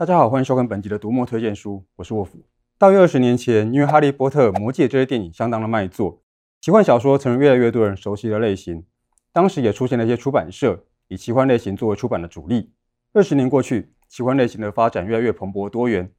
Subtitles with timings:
[0.00, 2.38] 大家好，欢迎收看本集的读墨推荐书，我是沃夫。
[2.78, 6.22] 大约二十年前，因为《哈利波特》《魔戒》这些电影相当的卖座，
[6.58, 8.86] 奇幻小说成为越来越多人熟悉的类型。
[9.30, 12.72] 当时也出现了一些出版社以奇幻类型作为出版的主力。
[13.12, 16.10] 二十年过去，奇幻类型的发展越来越蓬勃多元。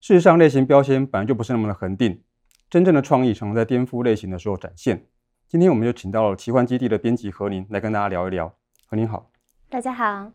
[0.00, 2.20] 事实上，类型标签本来就不是那么的恒定，
[2.68, 5.06] 真正的创意常常在颠覆类型的时候展现。
[5.46, 8.52] 今天我们就请到了奇幻基地的编辑何宁来跟大家聊一聊。
[8.88, 9.30] 何宁好，
[9.68, 10.32] 大家好。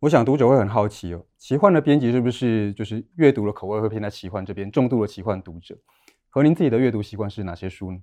[0.00, 5.76] 我想读者会很好奇哦，奇幻的编辑是不是就是阅读的口味会偏在奇幻这边，重度的奇幻读者？
[6.30, 7.98] 和您自己的阅读习惯是哪些书呢？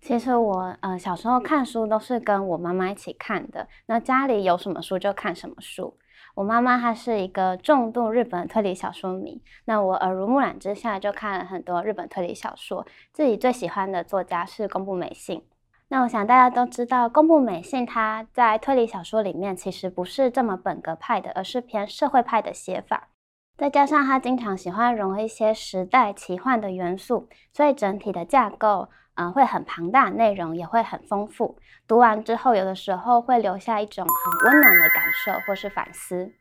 [0.00, 5.96] 其实我呃小时候看书都是跟我妈妈一起看的，那家里有什么书就看什么书。
[6.34, 15.44] 我妈妈她是一个重度日本推理小说迷，那我耳濡目染之下就看了很多日本推理小说，自己最喜欢的作家是宫部美幸。
[15.88, 23.08] 那我想大家都知道，宫部美幸她在推理小说里面其实不是这么本格派的，而是偏社会派的写法。
[23.56, 31.56] 再加上她经常喜欢融合一些时代奇幻的元素，所以整体的架构嗯、呃、会很庞大，内容也会很丰富。
[31.86, 36.32] 读完之后，有的时候会留下一种很温暖的感受或是反思。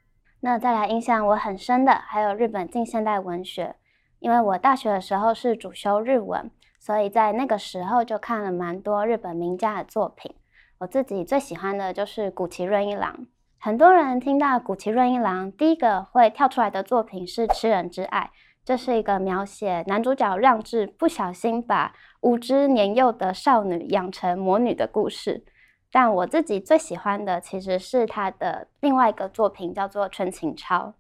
[0.42, 3.76] 那再来印象我很深的，还有日本近现代文学，
[4.20, 6.50] 因为我大学的时候是主修日文。
[6.86, 10.32] 所以在那个时候就看了蛮多日本名家的作品，
[10.78, 13.26] 我自己最喜欢的就是谷崎润一郎。
[13.58, 18.30] 很多人听到谷崎润一郎，第一个会跳出来的作品是《吃人之爱》，
[18.64, 21.92] 这是一个描写男主角让治不小心把
[22.22, 25.44] 无知年幼的少女养成魔女的故事。
[25.92, 30.94] 但我自己最喜欢的其实是他的另外一个作品，叫做《春情抄》。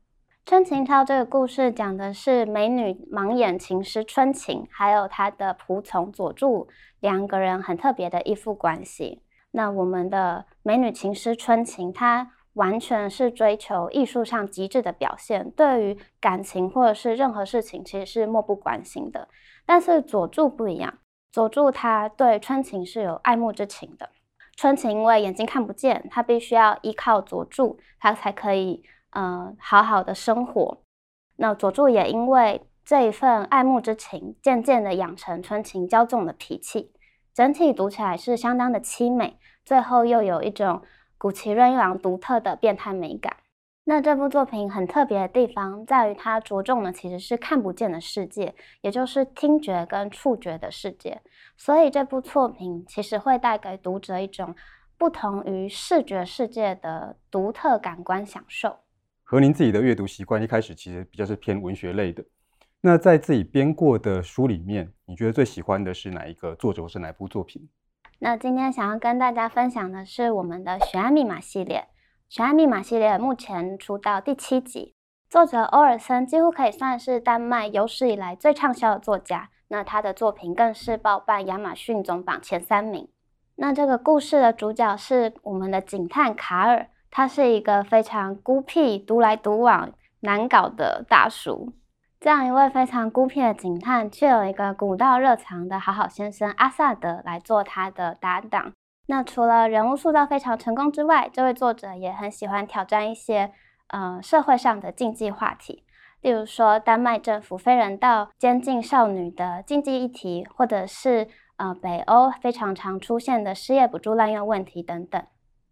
[0.45, 6.67] 春琴抄这个故事讲的是美女盲眼琴师春琴，还有她的仆从佐助
[6.99, 9.23] 两个人很特别的依附关系。
[9.53, 19.27] 那我们的美女琴师春琴，她完全是追求艺术上极致的表现，对于感情或者是任何事情其实是漠不关心的。
[19.65, 20.99] 但是佐助不一样，
[21.31, 24.11] 佐助他对春琴是有爱慕之情的。
[24.55, 28.83] 春琴因为眼睛看不见，她必须要依靠佐助，她才可以。
[29.15, 30.77] 呃，好好的生活。
[31.37, 36.91] 那佐助也因为这一份爱慕之情，渐渐的养成春情骄纵的脾气。
[37.33, 40.81] 整体读起来是相当的凄美，最后又有一种
[41.17, 43.37] 古奇润一郎独特的变态美感。
[43.85, 51.21] 那这部作品很特别的地方，在于它着重的其实是看不见的世界，也就是听觉跟触觉的世界。
[51.55, 54.55] 所以这部作品其实会带给读者一种
[54.97, 58.77] 不同于视觉世界的独特感官享受。
[59.27, 62.23] 和您自己的阅读习惯一开始其实比较是偏文学类的，
[62.79, 67.67] 那在自己编过的书里面，你觉得最喜欢的是哪一个作者是哪部作品？
[68.19, 71.79] 那今天想要跟大家分享的是我们的《悬案密码》系列，
[72.29, 74.93] 《悬案密码》系列目前出到第七集，
[75.27, 83.09] 作者欧尔森几乎可以算是丹麦有史以来最畅销的作家，那他的作品更是包办亚马逊总榜前三名。
[83.55, 86.91] 那这个故事的主角是我们的警探卡尔。
[87.17, 91.71] 他是一个非常孤僻、独来独往、难搞的大叔。
[92.19, 98.73] 这样一位非常孤僻的警探，却有一个古道热肠的好好先生阿萨德来做他的搭档。
[99.07, 103.53] 那除了人物塑造非常成功之外，这位作者也很喜欢挑战一些
[103.87, 105.85] 呃社会上的禁忌话题，
[106.19, 115.25] 例如说丹麦政府非人道监禁少女的禁忌议题，或者是呃北欧非常常出现的失业补助滥用问题等等。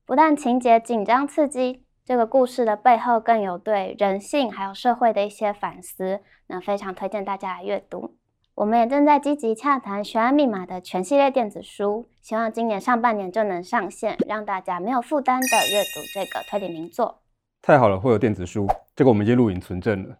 [0.06, 8.18] 不但情节紧张刺激，这个故事的背后更有对人性还有社会的一些反思，那非常推荐大家来阅读。
[8.56, 17.22] 我们也正在积极洽谈《悬案密码》的全系列电子书，希望今年上半年就能上线，让大家没有负担的阅读这个推理名作。
[17.62, 20.18] 太好了，会有电子书，这个我们已经录影存证了。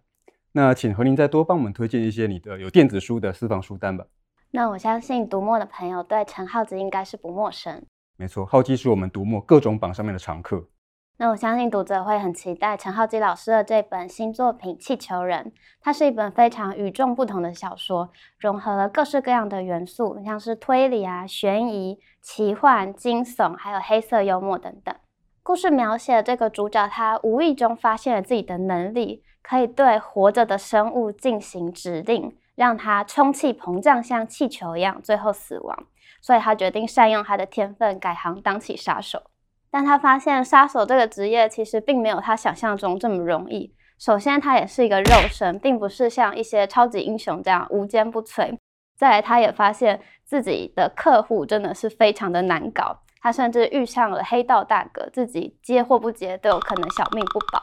[0.52, 4.06] 那请和您再多帮我们推荐一些你的有电子书的私房书单吧。
[4.50, 7.84] 那我相信读墨的朋友对陈浩子应该是不陌生。
[8.16, 10.68] 没错，浩基是我们读墨各种榜上面的常客。
[11.16, 15.44] 那我相信读者会很期待陈浩基老师的这本新作品《气球人》，
[15.80, 24.94] 它是一本非常与众不同的小说，融合了各式各样的元素，像是推理啊、悬疑、奇幻、惊悚，还有黑色幽默等等。
[25.42, 35.86] 故事描写这个主角，他无意中发现了自己的能力，可以对活着的生物进行指令，让他充气膨胀，像气球一样，最后死亡。
[36.20, 39.22] 所以他决定善用他的天分，改行当起杀手。
[39.70, 43.74] 但他发现杀手这个职业其实并没有他想象中这么容易。
[43.98, 48.56] 首先，他也是一个肉身，并不是像一些超级英雄这样无坚不摧。
[48.96, 53.00] 再来，他也发现自己的客户真的是非常的难搞。
[53.20, 57.60] 他甚至遇上了黑道大哥，自己接或不接都有可能小命不保。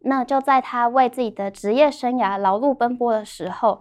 [0.00, 3.80] 那就在他为自己的职业生涯劳碌奔波的时候，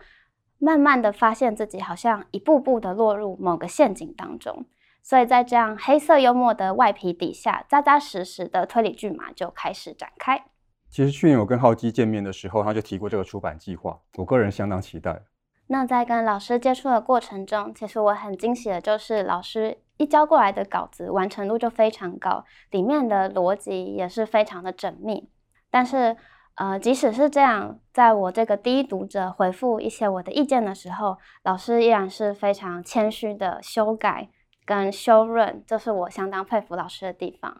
[0.64, 4.66] 慢慢的发现自己好像一步步的落入某个陷阱当中。
[5.02, 10.46] 所以在这样黑色幽默的外皮底下，扎扎实实的推理剧码就开始展开。
[10.90, 15.24] 其实去年我跟浩基见面的时候，他就提过这个出版计划，我个人相当期待。
[15.68, 25.30] 那在跟老师接触的过程中，其实我很惊喜的就是老师一交过来的稿子完成度就非常高，里面的逻辑也是非常的缜密。
[25.70, 26.16] 但是，
[26.56, 34.30] 呃，即使是这样，在我这个第一读者回复一些我的意见的时候，老师依然是非常谦虚的修改。
[34.66, 37.52] 跟修润，这是我相当佩服老师的地方。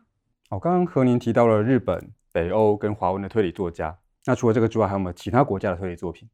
[0.50, 6.30] 哦，刚刚和您提到了日本、北欧跟华文的推理作家，那除了这个之外，还有没有其他国家的推理作品？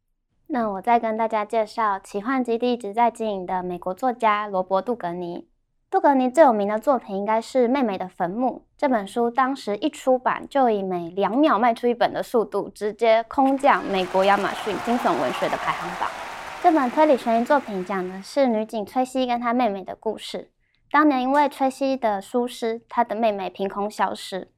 [0.45, 5.47] 那我再跟大家介绍奇幻基地一直在经营的美国作家罗伯·杜格尼。
[5.91, 16.07] 杜格尼最有名的作品应该是《妹妹的坟墓》这本书，当时一出版就以每两秒卖出一本的速度，直接空降美国亚马逊惊悚文学的排行榜。
[16.61, 20.51] 这本推理悬疑作品讲的是女警崔西跟她妹妹的故事。
[20.91, 24.51] 当年因为崔西的疏失，她的妹妹凭空消失。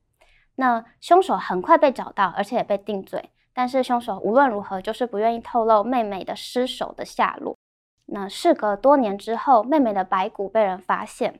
[0.55, 3.29] 那凶手很快被找到，而且也被定罪。
[3.53, 7.55] 但是凶手无论如何就是不愿意透露妹妹的尸首的下落。
[8.13, 11.39] 那事隔多年之后，妹妹的白骨被人发现，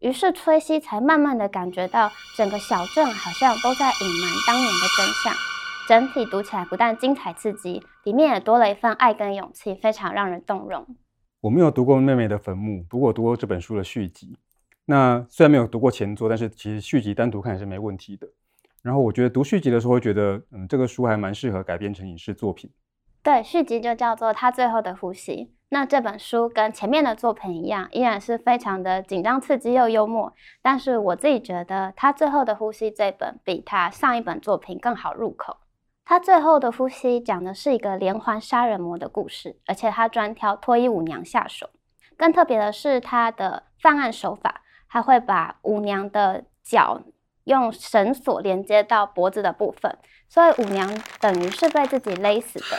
[0.00, 5.32] 于是崔西才慢慢的感觉到整个小镇好像都在隐瞒当年的真相。
[5.88, 10.84] 整体读起来不但精彩刺激，里面也多了一份爱跟勇气，非常让人动容。
[11.40, 14.36] 我没有读过《妹妹的坟墓》，不过我读过这本书的续集。
[14.86, 18.28] 那虽然没有读过前作，但是其实续集单独看也是没问题的。
[18.82, 22.68] 然后我觉得读续集的时候，会觉得嗯，这个书还蛮适合改编成影视作品。
[23.22, 25.32] 对，续集就叫做《他最后的呼吸》。
[25.72, 30.34] 那这本书跟前面的作品一样，依然是非常的紧张刺激又幽默。
[30.60, 35.58] 但是我自己觉得，《他最后的呼吸》这本比他上一本作品更好入口。
[36.04, 41.70] 他最后的呼吸讲的是一个连环杀人魔的故事，而且他专挑脱衣舞娘下手。
[42.16, 47.00] 更特别的是，他的犯案手法，他会把舞娘的脚
[47.44, 49.96] 用绳索连接到脖子的部分，
[50.28, 50.90] 所以舞娘
[51.20, 52.76] 等于是被自己勒死的。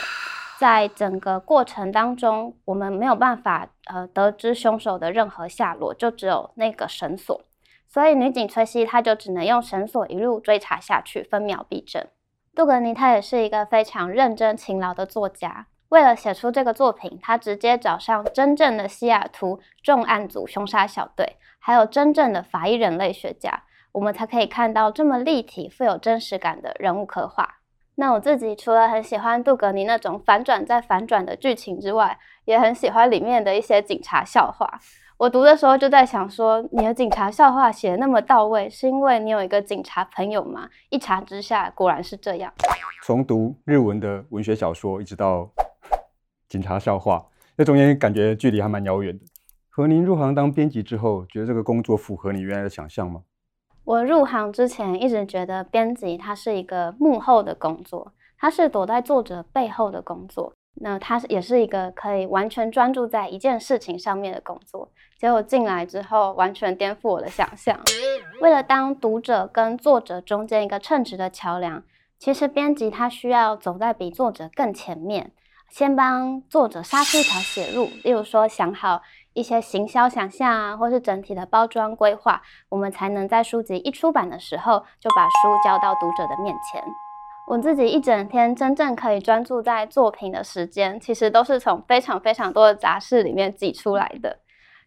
[0.62, 7.42] 在整个过程当中，我们没有办法呃得知凶手的任何下落，就只有那个绳索，
[7.88, 12.06] 所以女警崔西她就只能用绳索一路追查下去，分秒必争。
[12.54, 15.66] 杜格尼他也是一个非常认真勤劳的作家。
[15.88, 27.56] 为了写出这个作品，他直接找上真正的西雅图重案组凶杀小队，还有真正的法医人类学家，我们才可以看到这么立体、富有真实感的人物刻画。
[27.96, 34.80] 那我自己除了很喜欢杜格尼那种反转再反转的剧情之外，也很喜欢里面的一些警察笑话。
[35.18, 40.68] 我读的时候就在想说，你的警察笑话写得那么到位，是因为你有一个警察朋友吗？
[40.88, 42.52] 一查之下，果然是这样。
[43.04, 45.48] 从读日文的文学小说，一直到
[46.48, 47.24] 警察笑话，
[47.56, 49.24] 那中间感觉距离还蛮遥远的。
[49.68, 53.22] 和您入行当编辑之后，觉得这个工作符合你原来的想象吗？
[53.84, 60.52] 我入行之前一直觉得编辑它是一个幕后的工作，它是躲在作者背后的工作。
[60.76, 64.88] 那它也是一个可以完全专注在一件事情上面的工作。
[65.18, 67.78] 结果进来之后，完全颠覆我的想象。
[68.40, 71.82] 为了当读者跟作者中间一个称职的桥梁，
[72.18, 75.32] 其实编辑他需要走在比作者更前面，
[75.68, 77.90] 先帮作者杀出一条血路。
[78.02, 79.02] 例如说，想好
[79.34, 86.82] 一些行销想象啊，或是整体的包装规划，我们才能在书籍一出版的时候就把书交到读者的面前。
[87.48, 94.38] 我自己一整天真正可以专注在作品的时间，其实都是从非常非常多的杂事里面挤出来的。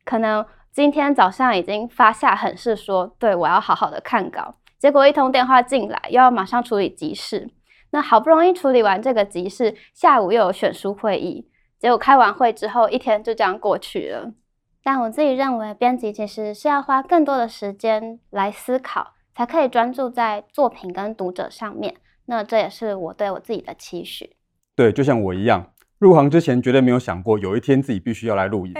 [0.05, 7.49] 可能今天早上已经发下狠誓说，对，我要好好的看稿，结果一通电话进来，又要马上处理急事。
[7.91, 11.49] 那好不容易处理完这个急事，下午又有选书会议，
[11.79, 14.34] 结果开完会之后，一天就这样过去了。
[14.84, 21.96] 但我自己认为，编辑其实是要花更多的时间来思考，才可以专注在作品跟读者上面。
[22.27, 24.36] 那这也是我对我自己的期许。
[24.75, 28.74] 对，就像我一样，入行之前绝对没有想过有一天自己必须要来录影。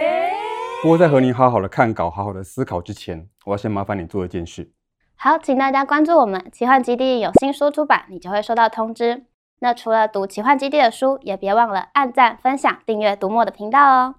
[0.84, 4.72] 不过在和您好好的看稿、好好的思考之前，我要先麻烦你做一件事。
[5.16, 9.26] 好，请大家关注我们奇幻基地有新书出版，你就会收到通知。
[9.60, 14.16] 那除了读奇幻基地的书，也别忘了按赞、分享、订阅读墨的频道哦。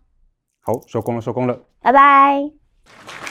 [0.63, 3.26] 好，收工了，收工了，拜拜。